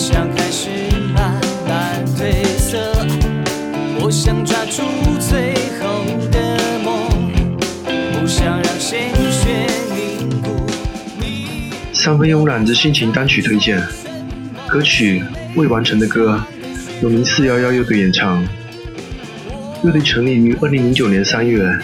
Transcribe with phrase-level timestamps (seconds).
[0.00, 0.70] 想开始
[1.14, 1.38] 慢
[1.68, 2.78] 慢褪色，
[4.00, 4.80] 我想抓住
[5.20, 10.66] 最后的梦，想让鲜血凝固。
[11.92, 13.78] 三分慵懒的心情单曲推荐，
[14.66, 15.20] 歌曲
[15.54, 16.42] 《未完成的歌》，
[17.02, 18.42] 由名四幺幺乐队演唱。
[19.84, 21.78] 乐队成立于二零零九年三月，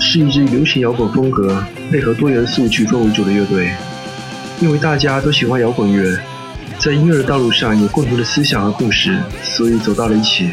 [0.00, 3.72] 是一支流行摇滚风格配合多元素曲风为主的乐队。
[4.58, 6.18] 因为大家都喜欢摇滚乐，
[6.78, 10.50] 在音乐的道路上有共同的思想和故事，所以走到了一起。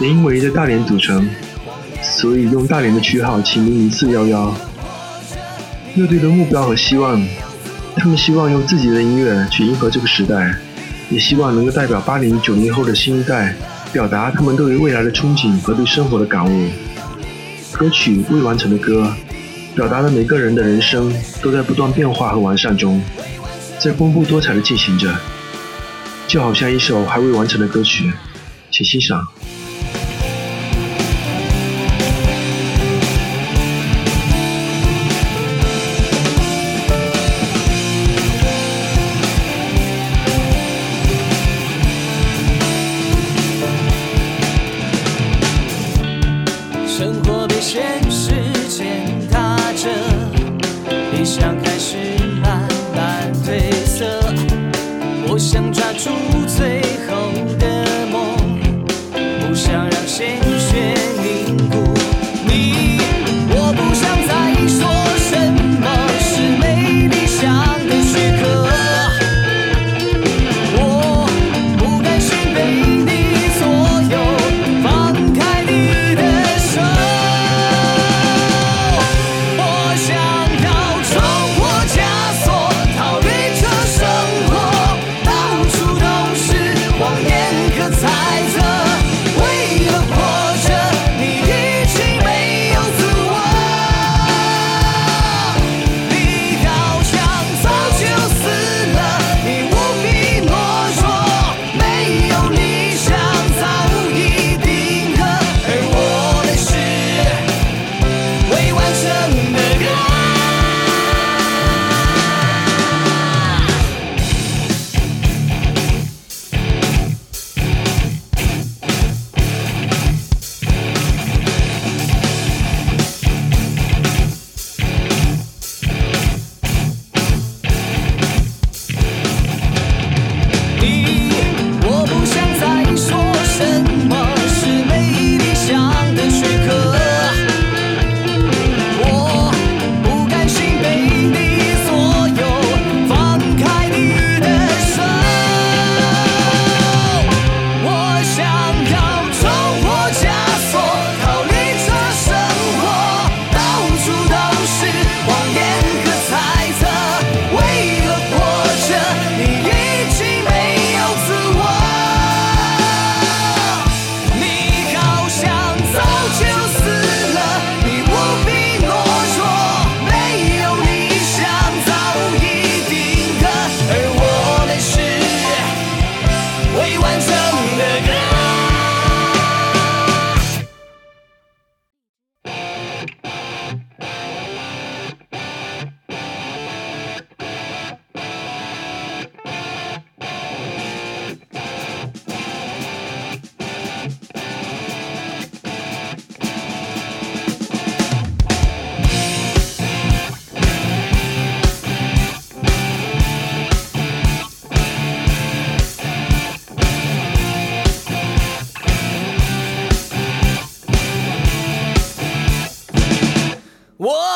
[0.00, 1.28] 也因为在大连组成，
[2.02, 4.54] 所以用大连的区号起名零四幺幺。
[5.96, 7.20] 乐队的目标和希望，
[7.96, 10.54] 他们希望用自己的音乐去迎合这个时代，
[11.10, 13.54] 也希望能够代表八零九零后的新一代，
[13.92, 16.68] 表达他们对于未来的憧憬和对生活的感悟。
[17.72, 19.12] 歌曲《未完成的歌》，
[19.76, 21.12] 表达了每个人的人生
[21.42, 23.02] 都在不断变化和完善中，
[23.80, 25.14] 在丰富多彩的进行着，
[26.26, 28.10] 就好像一首还未完成的歌曲，
[28.70, 29.26] 请欣赏。
[46.86, 48.30] 生活被现实
[48.68, 49.90] 践踏着，
[51.12, 51.96] 理想开始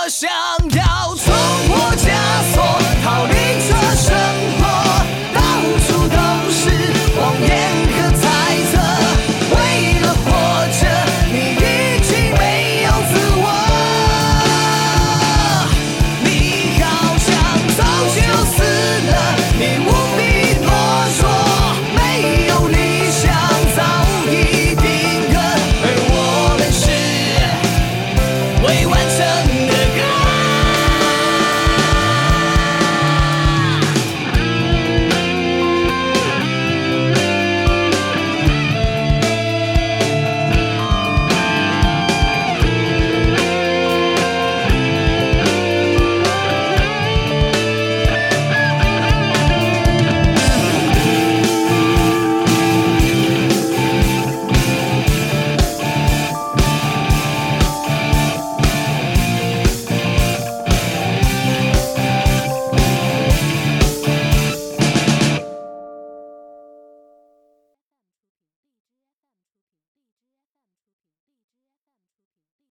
[0.09, 0.31] 想
[0.71, 0.88] 要